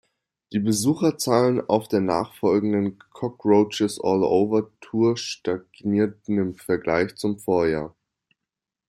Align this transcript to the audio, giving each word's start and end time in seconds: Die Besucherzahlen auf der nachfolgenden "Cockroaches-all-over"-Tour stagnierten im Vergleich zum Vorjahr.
Die 0.51 0.57
Besucherzahlen 0.57 1.61
auf 1.69 1.87
der 1.87 2.01
nachfolgenden 2.01 2.97
"Cockroaches-all-over"-Tour 3.11 5.15
stagnierten 5.15 6.39
im 6.39 6.55
Vergleich 6.57 7.15
zum 7.17 7.37
Vorjahr. 7.37 7.95